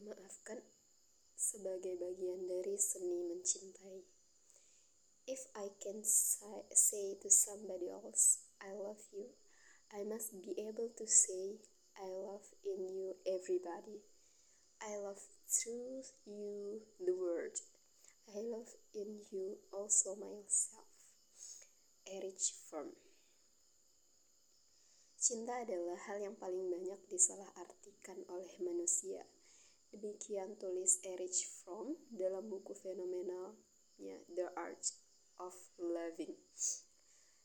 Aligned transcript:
Memaafkan 0.00 0.64
sebagai 1.36 1.92
bagian 2.00 2.48
dari 2.48 2.80
seni 2.80 3.20
mencintai. 3.28 4.00
If 5.28 5.44
I 5.52 5.68
can 5.76 6.00
say 6.72 7.20
to 7.20 7.28
somebody 7.28 7.92
else, 7.92 8.48
I 8.64 8.72
love 8.72 9.04
you, 9.12 9.36
I 9.92 10.08
must 10.08 10.40
be 10.40 10.56
able 10.56 10.88
to 10.96 11.04
say, 11.04 11.60
I 12.00 12.08
love 12.08 12.48
in 12.64 12.88
you 12.88 13.12
everybody. 13.28 14.00
I 14.80 14.96
love 14.96 15.20
through 15.44 16.08
you 16.24 16.80
the 16.96 17.12
world. 17.12 17.60
I 18.32 18.40
love 18.40 18.72
in 18.96 19.20
you 19.28 19.60
also 19.68 20.16
myself. 20.16 20.88
Erich 22.08 22.56
Fromm 22.64 22.96
Cinta 25.20 25.60
adalah 25.60 26.00
hal 26.08 26.16
yang 26.16 26.32
paling 26.40 26.72
banyak 26.72 26.96
disalahartikan 27.12 28.24
oleh 28.32 28.48
manusia. 28.64 29.28
Demikian 29.90 30.54
tulis 30.54 31.02
Erich 31.02 31.50
Fromm 31.50 31.98
dalam 32.14 32.46
buku 32.46 32.78
fenomenalnya 32.78 34.22
The 34.30 34.54
Art 34.54 34.86
of 35.42 35.58
Loving. 35.82 36.38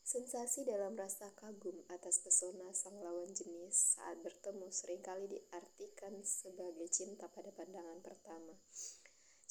Sensasi 0.06 0.62
dalam 0.62 0.94
rasa 0.94 1.34
kagum 1.34 1.82
atas 1.90 2.22
pesona 2.22 2.70
sang 2.70 3.02
lawan 3.02 3.26
jenis 3.34 3.98
saat 3.98 4.22
bertemu 4.22 4.70
sering 4.70 5.02
kali 5.02 5.26
diartikan 5.26 6.22
sebagai 6.22 6.86
cinta 6.86 7.26
pada 7.26 7.50
pandangan 7.50 7.98
pertama. 7.98 8.54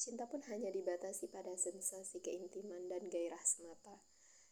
Cinta 0.00 0.24
pun 0.24 0.40
hanya 0.48 0.72
dibatasi 0.72 1.28
pada 1.28 1.52
sensasi 1.52 2.24
keintiman 2.24 2.88
dan 2.88 3.12
gairah 3.12 3.44
semata, 3.44 4.00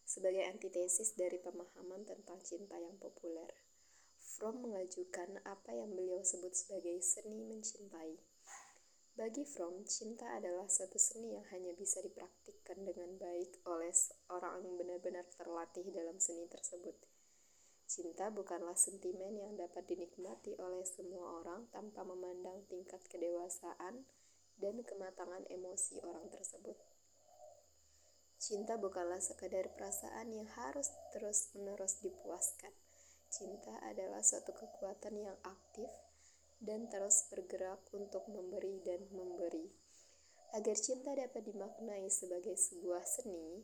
sebagai 0.04 0.44
antitesis 0.44 1.16
dari 1.16 1.40
pemahaman 1.40 2.04
tentang 2.04 2.36
cinta 2.44 2.76
yang 2.76 3.00
populer. 3.00 3.48
Fromm 4.20 4.60
mengajukan 4.68 5.40
apa 5.48 5.72
yang 5.72 5.96
beliau 5.96 6.20
sebut 6.20 6.52
sebagai 6.52 7.00
seni 7.00 7.40
mencintai. 7.48 8.33
Bagi 9.14 9.46
Fromm, 9.46 9.86
cinta 9.86 10.26
adalah 10.34 10.66
satu 10.66 10.98
seni 10.98 11.38
yang 11.38 11.46
hanya 11.54 11.70
bisa 11.78 12.02
dipraktikkan 12.02 12.82
dengan 12.82 13.14
baik 13.14 13.62
oleh 13.62 13.94
orang 14.26 14.66
yang 14.66 14.74
benar-benar 14.74 15.22
terlatih 15.38 15.86
dalam 15.94 16.18
seni 16.18 16.50
tersebut. 16.50 16.98
Cinta 17.86 18.34
bukanlah 18.34 18.74
sentimen 18.74 19.38
yang 19.38 19.54
dapat 19.54 19.86
dinikmati 19.86 20.58
oleh 20.58 20.82
semua 20.82 21.38
orang 21.38 21.70
tanpa 21.70 22.02
memandang 22.02 22.66
tingkat 22.66 23.06
kedewasaan 23.06 24.02
dan 24.58 24.82
kematangan 24.82 25.46
emosi 25.46 26.02
orang 26.02 26.26
tersebut. 26.34 26.74
Cinta 28.42 28.74
bukanlah 28.74 29.22
sekadar 29.22 29.70
perasaan 29.78 30.34
yang 30.34 30.50
harus 30.58 30.90
terus-menerus 31.14 32.02
dipuaskan. 32.02 32.74
Cinta 33.30 33.78
adalah 33.86 34.26
suatu 34.26 34.50
kekuatan 34.50 35.22
yang 35.22 35.38
aktif 35.46 35.86
dan 36.64 36.88
terus 36.88 37.28
bergerak 37.28 37.84
untuk 37.92 38.24
memberi 38.32 38.80
dan 38.80 39.04
memberi. 39.12 39.68
Agar 40.56 40.76
cinta 40.80 41.12
dapat 41.12 41.44
dimaknai 41.44 42.08
sebagai 42.08 42.56
sebuah 42.56 43.04
seni, 43.04 43.60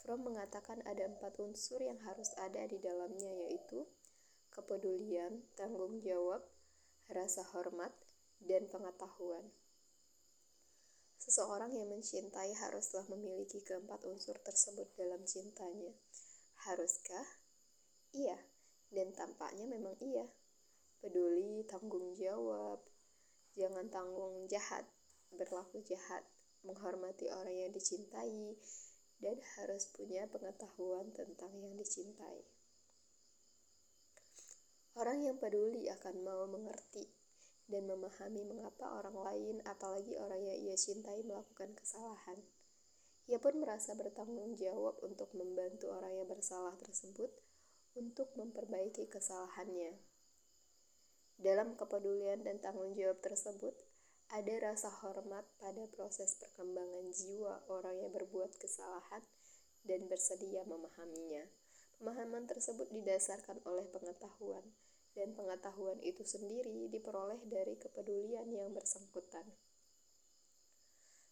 Fromm 0.00 0.32
mengatakan 0.32 0.80
ada 0.86 1.10
empat 1.10 1.36
unsur 1.42 1.82
yang 1.82 1.98
harus 2.06 2.30
ada 2.40 2.64
di 2.70 2.78
dalamnya 2.78 3.28
yaitu 3.46 3.84
kepedulian, 4.54 5.44
tanggung 5.58 6.00
jawab, 6.00 6.40
rasa 7.10 7.44
hormat, 7.52 7.92
dan 8.40 8.70
pengetahuan. 8.70 9.44
Seseorang 11.20 11.76
yang 11.76 11.92
mencintai 11.92 12.56
haruslah 12.56 13.04
memiliki 13.12 13.60
keempat 13.60 14.00
unsur 14.08 14.40
tersebut 14.40 14.88
dalam 14.96 15.20
cintanya. 15.28 15.92
Haruskah? 16.64 17.28
Iya, 18.16 18.40
dan 18.88 19.12
tampaknya 19.12 19.68
memang 19.68 19.94
iya 20.00 20.24
peduli, 21.00 21.64
tanggung 21.64 22.12
jawab, 22.14 22.84
jangan 23.56 23.88
tanggung 23.88 24.44
jahat, 24.46 24.84
berlaku 25.32 25.80
jahat, 25.82 26.22
menghormati 26.62 27.32
orang 27.32 27.56
yang 27.66 27.72
dicintai, 27.72 28.56
dan 29.20 29.36
harus 29.56 29.88
punya 29.92 30.28
pengetahuan 30.28 31.12
tentang 31.12 31.52
yang 31.60 31.76
dicintai. 31.76 32.44
Orang 34.96 35.24
yang 35.24 35.40
peduli 35.40 35.88
akan 35.88 36.24
mau 36.24 36.44
mengerti 36.50 37.08
dan 37.70 37.86
memahami 37.86 38.42
mengapa 38.42 38.98
orang 38.98 39.16
lain, 39.16 39.56
apalagi 39.62 40.18
orang 40.18 40.42
yang 40.42 40.58
ia 40.66 40.76
cintai, 40.76 41.22
melakukan 41.22 41.70
kesalahan. 41.78 42.42
Ia 43.30 43.38
pun 43.38 43.62
merasa 43.62 43.94
bertanggung 43.94 44.58
jawab 44.58 44.98
untuk 45.06 45.30
membantu 45.38 45.94
orang 45.94 46.18
yang 46.18 46.26
bersalah 46.26 46.74
tersebut 46.82 47.30
untuk 47.94 48.34
memperbaiki 48.34 49.06
kesalahannya. 49.06 50.09
Dalam 51.40 51.72
kepedulian 51.72 52.44
dan 52.44 52.60
tanggung 52.60 52.92
jawab 52.92 53.16
tersebut, 53.24 53.72
ada 54.28 54.54
rasa 54.60 54.92
hormat 55.00 55.48
pada 55.56 55.88
proses 55.88 56.36
perkembangan 56.36 57.08
jiwa 57.16 57.64
orang 57.72 57.96
yang 57.96 58.12
berbuat 58.12 58.60
kesalahan 58.60 59.24
dan 59.88 60.04
bersedia 60.04 60.68
memahaminya. 60.68 61.48
Pemahaman 61.96 62.44
tersebut 62.44 62.92
didasarkan 62.92 63.56
oleh 63.64 63.88
pengetahuan, 63.88 64.68
dan 65.16 65.32
pengetahuan 65.32 65.96
itu 66.04 66.28
sendiri 66.28 66.92
diperoleh 66.92 67.40
dari 67.48 67.72
kepedulian 67.80 68.52
yang 68.52 68.76
bersangkutan. 68.76 69.48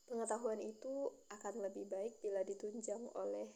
Pengetahuan 0.08 0.64
itu 0.64 1.12
akan 1.28 1.68
lebih 1.68 1.84
baik 1.84 2.16
bila 2.24 2.40
ditunjang 2.48 3.12
oleh 3.12 3.52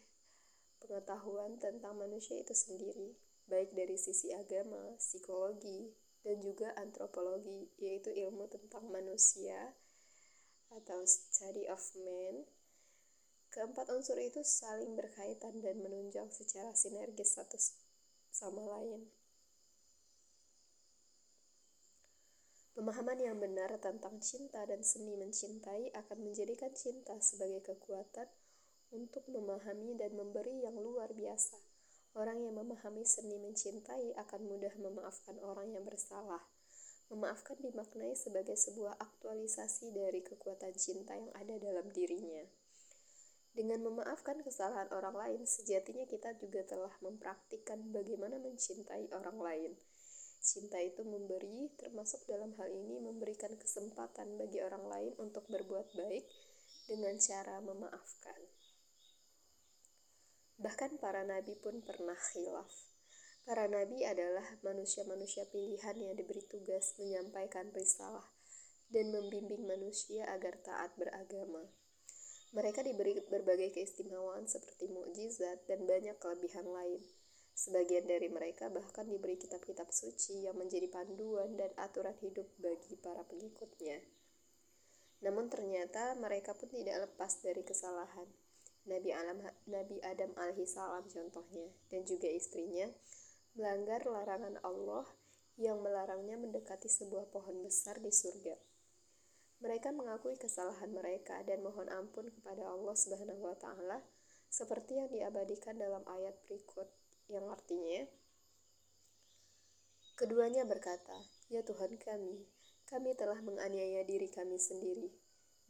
pengetahuan 0.84 1.56
tentang 1.56 1.96
manusia 1.96 2.36
itu 2.36 2.52
sendiri, 2.52 3.16
baik 3.48 3.72
dari 3.72 3.96
sisi 3.96 4.36
agama, 4.36 5.00
psikologi, 5.00 5.88
dan 6.22 6.38
juga 6.42 6.70
antropologi, 6.78 7.70
yaitu 7.82 8.14
ilmu 8.14 8.46
tentang 8.46 8.86
manusia 8.90 9.74
atau 10.70 11.02
study 11.04 11.66
of 11.68 11.82
man. 12.02 12.46
Keempat 13.52 13.92
unsur 13.92 14.16
itu 14.16 14.40
saling 14.40 14.96
berkaitan 14.96 15.60
dan 15.60 15.82
menunjang 15.84 16.32
secara 16.32 16.72
sinergis 16.72 17.36
satu 17.36 17.60
sama 18.32 18.64
lain. 18.64 19.12
Pemahaman 22.72 23.20
yang 23.20 23.36
benar 23.36 23.76
tentang 23.84 24.16
cinta 24.24 24.64
dan 24.64 24.80
seni 24.80 25.12
mencintai 25.20 25.92
akan 25.92 26.18
menjadikan 26.24 26.72
cinta 26.72 27.20
sebagai 27.20 27.60
kekuatan 27.60 28.24
untuk 28.88 29.28
memahami 29.28 29.92
dan 30.00 30.16
memberi 30.16 30.64
yang 30.64 30.80
luar 30.80 31.12
biasa. 31.12 31.71
Orang 32.12 32.44
yang 32.44 32.52
memahami 32.52 33.08
seni 33.08 33.40
mencintai 33.40 34.12
akan 34.20 34.40
mudah 34.44 34.74
memaafkan 34.76 35.40
orang 35.40 35.72
yang 35.72 35.80
bersalah. 35.80 36.44
Memaafkan 37.08 37.56
dimaknai 37.64 38.12
sebagai 38.12 38.52
sebuah 38.52 39.00
aktualisasi 39.00 39.96
dari 39.96 40.20
kekuatan 40.20 40.76
cinta 40.76 41.16
yang 41.16 41.32
ada 41.32 41.56
dalam 41.56 41.88
dirinya. 41.88 42.44
Dengan 43.52 43.84
memaafkan 43.84 44.40
kesalahan 44.40 44.88
orang 44.92 45.12
lain, 45.12 45.40
sejatinya 45.44 46.08
kita 46.08 46.36
juga 46.40 46.64
telah 46.64 46.92
mempraktikkan 47.04 47.80
bagaimana 47.92 48.40
mencintai 48.40 49.12
orang 49.12 49.36
lain. 49.40 49.72
Cinta 50.40 50.80
itu 50.80 51.04
memberi, 51.04 51.68
termasuk 51.76 52.24
dalam 52.28 52.56
hal 52.56 52.68
ini 52.72 52.96
memberikan 53.00 53.52
kesempatan 53.56 54.40
bagi 54.40 54.60
orang 54.64 54.84
lain 54.88 55.12
untuk 55.20 55.44
berbuat 55.52 55.96
baik 55.96 56.24
dengan 56.88 57.16
cara 57.20 57.60
memaafkan. 57.60 58.40
Bahkan 60.72 61.04
para 61.04 61.20
nabi 61.20 61.52
pun 61.60 61.84
pernah 61.84 62.16
khilaf. 62.32 62.72
Para 63.44 63.68
nabi 63.68 64.08
adalah 64.08 64.56
manusia-manusia 64.64 65.44
pilihan 65.52 65.92
yang 66.00 66.16
diberi 66.16 66.40
tugas 66.48 66.96
menyampaikan 66.96 67.68
risalah 67.76 68.24
dan 68.88 69.12
membimbing 69.12 69.68
manusia 69.68 70.24
agar 70.32 70.56
taat 70.64 70.96
beragama. 70.96 71.68
Mereka 72.56 72.88
diberi 72.88 73.20
berbagai 73.20 73.76
keistimewaan 73.76 74.48
seperti 74.48 74.88
mukjizat 74.88 75.60
dan 75.68 75.84
banyak 75.84 76.16
kelebihan 76.16 76.64
lain. 76.64 77.04
Sebagian 77.52 78.08
dari 78.08 78.32
mereka 78.32 78.72
bahkan 78.72 79.04
diberi 79.04 79.36
kitab-kitab 79.36 79.92
suci 79.92 80.48
yang 80.48 80.56
menjadi 80.56 80.88
panduan 80.88 81.52
dan 81.52 81.68
aturan 81.76 82.16
hidup 82.24 82.48
bagi 82.56 82.96
para 82.96 83.20
pengikutnya. 83.28 84.00
Namun 85.20 85.52
ternyata 85.52 86.16
mereka 86.16 86.56
pun 86.56 86.72
tidak 86.72 87.12
lepas 87.12 87.44
dari 87.44 87.60
kesalahan. 87.60 88.41
Nabi 88.82 89.14
Adam, 89.14 89.38
Nabi 89.70 89.96
Adam 90.02 90.30
alaihissalam 90.34 91.06
contohnya 91.06 91.70
dan 91.86 92.02
juga 92.02 92.26
istrinya 92.26 92.90
melanggar 93.54 94.02
larangan 94.02 94.58
Allah 94.66 95.06
yang 95.60 95.78
melarangnya 95.84 96.34
mendekati 96.40 96.90
sebuah 96.90 97.30
pohon 97.30 97.62
besar 97.62 98.02
di 98.02 98.10
surga. 98.10 98.58
Mereka 99.62 99.94
mengakui 99.94 100.34
kesalahan 100.34 100.90
mereka 100.90 101.38
dan 101.46 101.62
mohon 101.62 101.86
ampun 101.86 102.26
kepada 102.34 102.66
Allah 102.66 102.96
Subhanahu 102.98 103.46
wa 103.46 103.54
taala 103.54 104.02
seperti 104.50 104.98
yang 104.98 105.08
diabadikan 105.14 105.78
dalam 105.78 106.02
ayat 106.10 106.34
berikut 106.50 106.90
yang 107.30 107.46
artinya 107.46 108.04
Keduanya 110.12 110.68
berkata, 110.68 111.18
"Ya 111.48 111.64
Tuhan 111.64 111.96
kami, 111.98 112.46
kami 112.86 113.16
telah 113.16 113.40
menganiaya 113.40 114.04
diri 114.04 114.28
kami 114.28 114.60
sendiri 114.60 115.08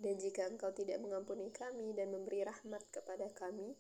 dan 0.03 0.19
jika 0.19 0.51
engkau 0.51 0.75
tidak 0.75 0.99
mengampuni 0.99 1.55
kami 1.55 1.95
dan 1.95 2.11
memberi 2.11 2.43
rahmat 2.43 2.83
kepada 2.91 3.31
kami, 3.39 3.79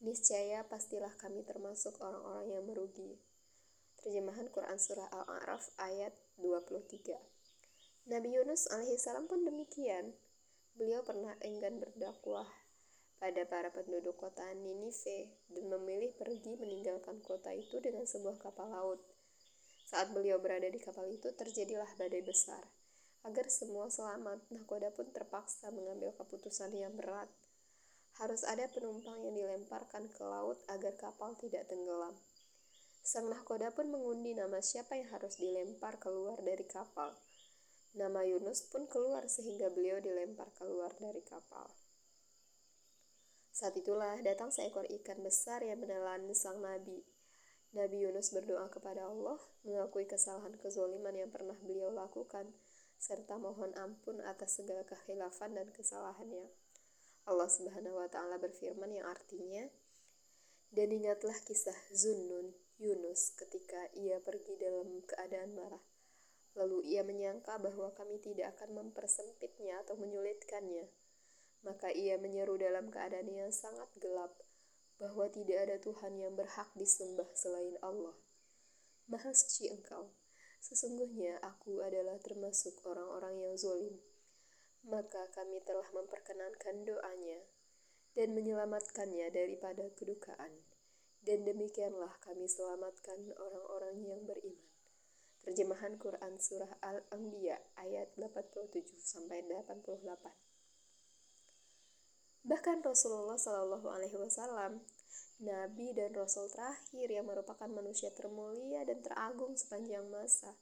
niscaya 0.00 0.64
pastilah 0.64 1.12
kami 1.20 1.44
termasuk 1.44 2.00
orang-orang 2.00 2.56
yang 2.56 2.64
merugi. 2.64 3.20
Terjemahan 4.00 4.48
Quran 4.48 4.80
Surah 4.80 5.12
Al-A'raf 5.12 5.68
ayat 5.78 6.16
23 6.40 7.20
Nabi 8.10 8.34
Yunus 8.34 8.66
alaihissalam 8.72 9.30
pun 9.30 9.46
demikian. 9.46 10.10
Beliau 10.74 11.06
pernah 11.06 11.38
enggan 11.44 11.78
berdakwah 11.78 12.48
pada 13.22 13.46
para 13.46 13.70
penduduk 13.70 14.18
kota 14.18 14.42
Ninive 14.58 15.30
dan 15.46 15.70
memilih 15.70 16.10
pergi 16.18 16.58
meninggalkan 16.58 17.22
kota 17.22 17.54
itu 17.54 17.78
dengan 17.78 18.02
sebuah 18.02 18.42
kapal 18.42 18.74
laut. 18.74 18.98
Saat 19.86 20.10
beliau 20.10 20.42
berada 20.42 20.66
di 20.66 20.82
kapal 20.82 21.06
itu, 21.06 21.30
terjadilah 21.30 21.86
badai 21.94 22.24
besar. 22.26 22.66
Agar 23.22 23.46
semua 23.46 23.86
selamat, 23.86 24.42
nahkoda 24.50 24.90
pun 24.90 25.06
terpaksa 25.14 25.70
mengambil 25.70 26.10
keputusan 26.18 26.74
yang 26.74 26.90
berat. 26.98 27.30
Harus 28.18 28.42
ada 28.42 28.66
penumpang 28.66 29.22
yang 29.22 29.38
dilemparkan 29.38 30.10
ke 30.10 30.26
laut 30.26 30.58
agar 30.66 30.98
kapal 30.98 31.38
tidak 31.38 31.70
tenggelam. 31.70 32.18
Sang 33.02 33.30
nahkoda 33.30 33.70
pun 33.74 33.90
mengundi 33.94 34.34
nama 34.34 34.58
siapa 34.58 34.98
yang 34.98 35.10
harus 35.14 35.38
dilempar 35.38 36.02
keluar 36.02 36.38
dari 36.42 36.66
kapal. 36.66 37.14
Nama 37.94 38.26
Yunus 38.26 38.66
pun 38.70 38.90
keluar 38.90 39.26
sehingga 39.30 39.70
beliau 39.70 40.02
dilempar 40.02 40.50
keluar 40.58 40.90
dari 40.98 41.22
kapal. 41.22 41.66
Saat 43.52 43.76
itulah 43.78 44.16
datang 44.24 44.48
seekor 44.48 44.88
ikan 44.88 45.20
besar 45.22 45.60
yang 45.60 45.78
menelan 45.78 46.26
sang 46.34 46.58
nabi. 46.58 47.04
Nabi 47.72 48.04
Yunus 48.04 48.32
berdoa 48.32 48.68
kepada 48.72 49.08
Allah, 49.08 49.36
mengakui 49.64 50.04
kesalahan 50.08 50.56
kezoliman 50.60 51.12
yang 51.16 51.28
pernah 51.28 51.56
beliau 51.64 51.92
lakukan, 51.92 52.48
serta 53.02 53.34
mohon 53.34 53.74
ampun 53.74 54.22
atas 54.22 54.62
segala 54.62 54.86
kekhilafan 54.86 55.58
dan 55.58 55.74
kesalahannya. 55.74 56.46
Allah 57.26 57.50
Subhanahu 57.50 57.98
wa 57.98 58.06
taala 58.06 58.38
berfirman 58.38 58.94
yang 58.94 59.10
artinya, 59.10 59.66
"Dan 60.70 60.94
ingatlah 60.94 61.34
kisah 61.42 61.74
Zunnun 61.90 62.54
Yunus 62.78 63.34
ketika 63.34 63.90
ia 63.98 64.22
pergi 64.22 64.54
dalam 64.54 65.02
keadaan 65.02 65.50
marah. 65.58 65.82
Lalu 66.54 66.94
ia 66.94 67.02
menyangka 67.02 67.58
bahwa 67.58 67.90
kami 67.90 68.22
tidak 68.22 68.54
akan 68.54 68.78
mempersempitnya 68.78 69.82
atau 69.82 69.98
menyulitkannya." 69.98 70.86
Maka 71.66 71.90
ia 71.90 72.18
menyeru 72.22 72.54
dalam 72.54 72.90
keadaan 72.90 73.30
yang 73.30 73.50
sangat 73.50 73.90
gelap 73.98 74.34
bahwa 75.02 75.26
tidak 75.30 75.58
ada 75.66 75.76
Tuhan 75.82 76.18
yang 76.18 76.38
berhak 76.38 76.70
disembah 76.78 77.26
selain 77.34 77.74
Allah. 77.82 78.14
Maha 79.10 79.34
suci 79.34 79.70
engkau, 79.70 80.10
sesungguhnya 80.62 81.42
aku 81.42 81.82
adalah 81.82 82.22
termasuk 82.22 82.78
orang-orang 82.86 83.42
yang 83.42 83.54
zolim. 83.58 83.98
Maka 84.86 85.26
kami 85.34 85.58
telah 85.66 85.86
memperkenankan 85.90 86.86
doanya 86.86 87.42
dan 88.14 88.30
menyelamatkannya 88.38 89.34
daripada 89.34 89.90
kedukaan. 89.98 90.62
Dan 91.22 91.46
demikianlah 91.46 92.18
kami 92.22 92.50
selamatkan 92.50 93.30
orang-orang 93.38 94.02
yang 94.06 94.22
beriman. 94.26 94.70
Terjemahan 95.42 95.98
Quran 95.98 96.38
Surah 96.38 96.78
Al-Anbiya 96.82 97.58
ayat 97.74 98.14
87 98.14 98.78
sampai 98.98 99.42
88. 99.42 100.06
Bahkan 102.42 102.82
Rasulullah 102.82 103.38
Wasallam, 103.38 104.82
Nabi 105.42 105.90
dan 105.90 106.14
Rasul 106.14 106.46
terakhir 106.54 107.10
yang 107.10 107.26
merupakan 107.26 107.66
manusia 107.66 108.14
termulia 108.14 108.86
dan 108.86 109.02
teragung 109.02 109.58
sepanjang 109.58 110.06
masa, 110.06 110.54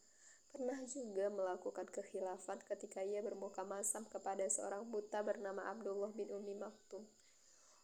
pernah 0.49 0.81
juga 0.89 1.29
melakukan 1.29 1.85
kekhilafan 1.93 2.59
ketika 2.65 3.05
ia 3.05 3.21
bermuka 3.21 3.61
masam 3.63 4.09
kepada 4.09 4.49
seorang 4.49 4.89
buta 4.89 5.21
bernama 5.21 5.69
Abdullah 5.69 6.11
bin 6.17 6.33
Umi 6.33 6.57
Maktum. 6.57 7.05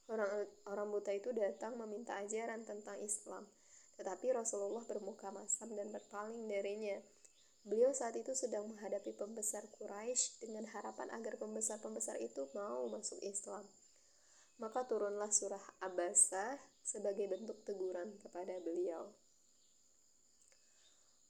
Orang, 0.08 0.30
orang 0.70 0.88
buta 0.88 1.12
itu 1.12 1.34
datang 1.36 1.76
meminta 1.76 2.16
ajaran 2.16 2.64
tentang 2.64 2.96
Islam, 3.02 3.44
tetapi 4.00 4.32
Rasulullah 4.32 4.86
bermuka 4.88 5.28
masam 5.34 5.74
dan 5.76 5.92
berpaling 5.92 6.48
darinya. 6.48 6.96
Beliau 7.66 7.90
saat 7.90 8.14
itu 8.14 8.30
sedang 8.30 8.70
menghadapi 8.70 9.10
pembesar 9.18 9.66
Quraisy 9.74 10.38
dengan 10.46 10.70
harapan 10.70 11.10
agar 11.10 11.34
pembesar-pembesar 11.36 12.22
itu 12.22 12.46
mau 12.54 12.86
masuk 12.86 13.18
Islam. 13.26 13.66
Maka 14.56 14.88
turunlah 14.88 15.28
surah 15.28 15.60
Abasa 15.84 16.56
sebagai 16.80 17.28
bentuk 17.28 17.60
teguran 17.66 18.16
kepada 18.22 18.56
beliau. 18.64 19.12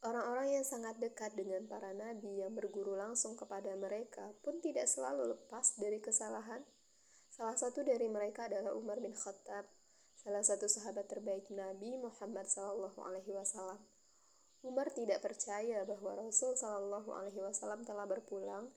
Orang-orang 0.06 0.54
yang 0.54 0.62
sangat 0.62 1.02
dekat 1.02 1.34
dengan 1.34 1.66
para 1.66 1.90
nabi 1.90 2.38
yang 2.38 2.54
berguru 2.54 2.94
langsung 2.94 3.34
kepada 3.34 3.74
mereka 3.74 4.30
pun 4.46 4.62
tidak 4.62 4.86
selalu 4.86 5.34
lepas 5.34 5.74
dari 5.82 5.98
kesalahan. 5.98 6.62
Salah 7.26 7.58
satu 7.58 7.82
dari 7.82 8.06
mereka 8.06 8.46
adalah 8.46 8.70
Umar 8.78 9.02
bin 9.02 9.10
Khattab, 9.10 9.66
salah 10.14 10.46
satu 10.46 10.70
sahabat 10.70 11.10
terbaik 11.10 11.50
Nabi 11.50 11.98
Muhammad 11.98 12.46
Wasallam. 12.46 13.82
Umar 14.62 14.94
tidak 14.94 15.26
percaya 15.26 15.82
bahwa 15.82 16.22
Rasul 16.22 16.54
Wasallam 16.54 17.82
telah 17.82 18.06
berpulang 18.06 18.70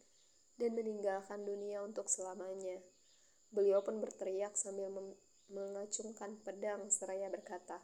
dan 0.58 0.74
meninggalkan 0.74 1.46
dunia 1.46 1.86
untuk 1.86 2.10
selamanya. 2.10 2.82
Beliau 3.50 3.82
pun 3.82 3.98
berteriak 3.98 4.54
sambil 4.54 4.94
mengacungkan 5.50 6.38
pedang 6.46 6.86
seraya 6.94 7.30
berkata, 7.34 7.82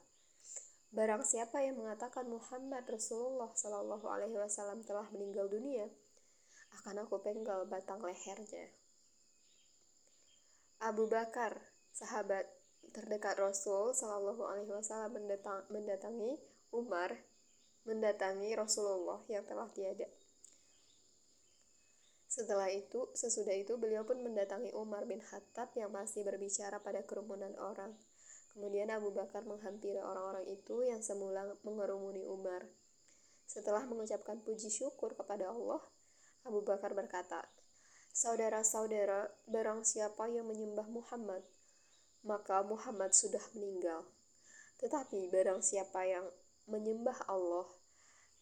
Barang 0.95 1.27
siapa 1.27 1.59
yang 1.59 1.81
mengatakan 1.81 2.29
Muhammad 2.31 2.87
Rasulullah 2.87 3.51
Shallallahu 3.51 4.07
Alaihi 4.07 4.39
Wasallam 4.39 4.79
telah 4.87 5.03
meninggal 5.11 5.51
dunia, 5.51 5.91
akan 6.79 7.03
aku 7.03 7.19
penggal 7.19 7.67
batang 7.67 7.99
lehernya. 7.99 8.71
Abu 10.79 11.11
Bakar, 11.11 11.57
sahabat 11.91 12.47
terdekat 12.95 13.35
Rasul 13.35 13.91
Shallallahu 13.91 14.47
Alaihi 14.47 14.71
Wasallam 14.71 15.19
mendatangi 15.67 16.39
Umar, 16.71 17.11
mendatangi 17.83 18.55
Rasulullah 18.55 19.19
yang 19.27 19.43
telah 19.43 19.67
tiada. 19.75 20.07
Setelah 22.35 22.67
itu, 22.67 23.07
sesudah 23.15 23.55
itu 23.55 23.79
beliau 23.79 24.03
pun 24.03 24.19
mendatangi 24.19 24.75
Umar 24.75 25.07
bin 25.07 25.23
Khattab 25.23 25.71
yang 25.79 25.95
masih 25.95 26.27
berbicara 26.27 26.83
pada 26.83 26.99
kerumunan 27.07 27.55
orang. 27.55 27.95
Kemudian 28.51 28.91
Abu 28.91 29.15
Bakar 29.15 29.47
menghampiri 29.47 30.03
orang-orang 30.03 30.43
itu 30.51 30.83
yang 30.83 30.99
semula 30.99 31.47
mengerumuni 31.63 32.27
Umar. 32.27 32.67
Setelah 33.47 33.87
mengucapkan 33.87 34.43
puji 34.43 34.67
syukur 34.67 35.15
kepada 35.15 35.47
Allah, 35.47 35.79
Abu 36.43 36.59
Bakar 36.59 36.91
berkata, 36.91 37.39
Saudara-saudara, 38.11 39.31
barang 39.47 39.87
siapa 39.87 40.27
yang 40.27 40.51
menyembah 40.51 40.91
Muhammad, 40.91 41.39
maka 42.27 42.67
Muhammad 42.67 43.15
sudah 43.15 43.43
meninggal. 43.55 44.11
Tetapi 44.83 45.31
barang 45.31 45.63
siapa 45.63 46.03
yang 46.03 46.27
menyembah 46.67 47.31
Allah, 47.31 47.63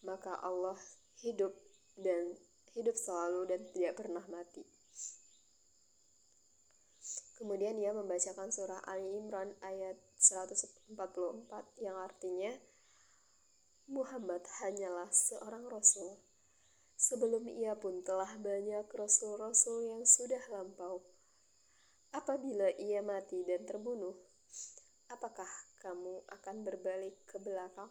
maka 0.02 0.34
Allah 0.42 0.78
hidup 1.22 1.54
dan 1.94 2.34
hidup 2.74 2.94
selalu 2.98 3.46
dan 3.50 3.60
tidak 3.70 3.94
pernah 3.98 4.22
mati. 4.26 4.66
Kemudian 7.34 7.74
ia 7.78 7.90
membacakan 7.90 8.54
surah 8.54 8.82
Ali 8.86 9.10
Imran 9.18 9.50
ayat 9.58 9.98
144 10.22 10.94
yang 11.82 11.98
artinya 11.98 12.54
Muhammad 13.90 14.40
hanyalah 14.62 15.10
seorang 15.10 15.66
rasul. 15.66 16.22
Sebelum 16.94 17.50
ia 17.50 17.74
pun 17.74 18.06
telah 18.06 18.38
banyak 18.38 18.86
rasul-rasul 18.86 19.82
yang 19.90 20.06
sudah 20.06 20.40
lampau. 20.46 21.02
Apabila 22.14 22.70
ia 22.78 23.02
mati 23.02 23.42
dan 23.42 23.66
terbunuh, 23.66 24.14
apakah 25.10 25.50
kamu 25.82 26.22
akan 26.30 26.56
berbalik 26.62 27.18
ke 27.26 27.42
belakang? 27.42 27.90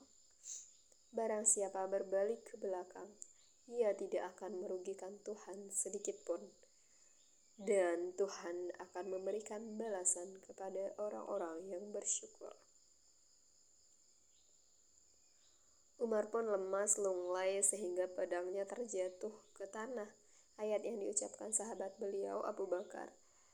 Barang 1.11 1.43
siapa 1.43 1.83
berbalik 1.91 2.47
ke 2.47 2.55
belakang, 2.57 3.11
ia 3.71 3.95
tidak 3.95 4.35
akan 4.35 4.59
merugikan 4.59 5.15
Tuhan 5.23 5.71
sedikit 5.71 6.19
pun. 6.27 6.41
Dan 7.53 8.17
Tuhan 8.17 8.73
akan 8.81 9.05
memberikan 9.13 9.77
balasan 9.77 10.41
kepada 10.41 10.97
orang-orang 10.97 11.69
yang 11.69 11.85
bersyukur. 11.93 12.57
Umar 16.01 16.27
pun 16.27 16.49
lemas 16.49 16.99
lunglai 16.99 17.63
sehingga 17.63 18.11
pedangnya 18.11 18.67
terjatuh 18.67 19.31
ke 19.55 19.69
tanah. 19.69 20.09
Ayat 20.59 20.83
yang 20.83 20.99
diucapkan 20.99 21.55
sahabat 21.55 21.95
beliau 21.97 22.43
Abu 22.43 22.67
Bakar 22.69 23.09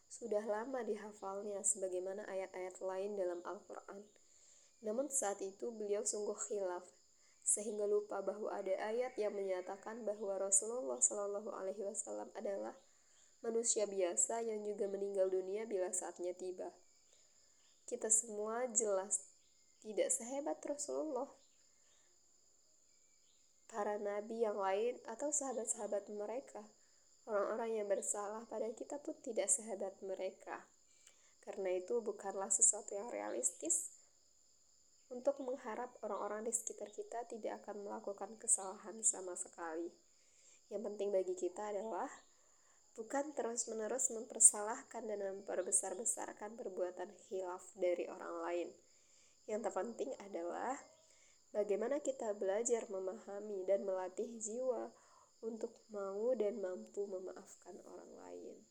sudah 0.09 0.41
lama 0.41 0.81
dihafalnya 0.81 1.61
sebagaimana 1.61 2.25
ayat-ayat 2.25 2.81
lain 2.81 3.13
dalam 3.13 3.39
Al-Quran. 3.45 4.01
Namun 4.81 5.07
saat 5.13 5.37
itu 5.45 5.69
beliau 5.69 6.01
sungguh 6.01 6.33
khilaf 6.33 6.83
sehingga 7.49 7.89
lupa 7.89 8.21
bahwa 8.21 8.53
ada 8.53 8.77
ayat 8.77 9.17
yang 9.17 9.33
menyatakan 9.33 10.05
bahwa 10.05 10.37
Rasulullah 10.37 11.01
Shallallahu 11.01 11.49
Alaihi 11.49 11.81
Wasallam 11.81 12.29
adalah 12.37 12.77
manusia 13.41 13.89
biasa 13.89 14.45
yang 14.45 14.61
juga 14.61 14.85
meninggal 14.85 15.33
dunia 15.33 15.65
bila 15.65 15.89
saatnya 15.89 16.37
tiba. 16.37 16.69
Kita 17.89 18.13
semua 18.13 18.69
jelas 18.69 19.25
tidak 19.81 20.13
sehebat 20.13 20.61
Rasulullah. 20.61 21.25
Para 23.65 23.97
nabi 23.97 24.45
yang 24.45 24.61
lain 24.61 25.01
atau 25.09 25.33
sahabat-sahabat 25.33 26.05
mereka, 26.13 26.61
orang-orang 27.25 27.81
yang 27.81 27.87
bersalah 27.89 28.45
pada 28.45 28.69
kita 28.77 29.01
pun 29.01 29.17
tidak 29.25 29.49
sehebat 29.49 29.97
mereka. 30.05 30.69
Karena 31.41 31.73
itu 31.73 31.97
bukanlah 31.97 32.53
sesuatu 32.53 32.93
yang 32.93 33.09
realistis 33.09 33.98
untuk 35.09 35.41
mengharap 35.41 35.89
orang-orang 36.05 36.45
di 36.45 36.53
sekitar 36.53 36.93
kita 36.93 37.25
tidak 37.25 37.65
akan 37.65 37.81
melakukan 37.81 38.37
kesalahan 38.37 39.01
sama 39.01 39.33
sekali. 39.33 39.89
Yang 40.69 40.81
penting 40.93 41.09
bagi 41.09 41.33
kita 41.33 41.73
adalah 41.73 42.09
bukan 42.93 43.33
terus-menerus 43.33 44.13
mempersalahkan 44.13 45.01
dan 45.09 45.19
memperbesar-besarkan 45.41 46.53
perbuatan 46.53 47.09
khilaf 47.25 47.73
dari 47.73 48.05
orang 48.05 48.35
lain. 48.45 48.69
Yang 49.49 49.65
terpenting 49.65 50.13
adalah 50.21 50.77
bagaimana 51.49 51.97
kita 52.05 52.37
belajar 52.37 52.85
memahami 52.85 53.65
dan 53.65 53.81
melatih 53.81 54.29
jiwa 54.37 54.93
untuk 55.41 55.73
mau 55.89 56.37
dan 56.37 56.61
mampu 56.61 57.09
memaafkan 57.09 57.81
orang 57.81 58.11
lain. 58.13 58.68